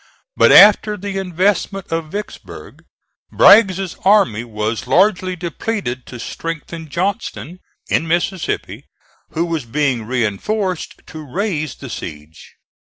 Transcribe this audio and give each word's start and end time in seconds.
But 0.35 0.51
after 0.51 0.97
the 0.97 1.19
investment 1.19 1.91
of 1.91 2.09
Vicksburg 2.11 2.85
Bragg's 3.31 3.93
army 4.03 4.43
was 4.43 4.87
largely 4.87 5.35
depleted 5.35 6.07
to 6.07 6.19
strengthen 6.19 6.89
Johnston, 6.89 7.59
in 7.87 8.07
Mississippi, 8.07 8.85
who 9.33 9.45
was 9.45 9.65
being 9.65 10.05
reinforced 10.05 11.03
to 11.05 11.19
raise 11.23 11.75
the 11.75 11.91
siege. 11.91 12.55